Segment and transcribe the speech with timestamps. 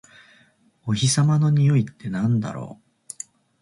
[0.87, 3.17] お日様のにおいってなんだろう？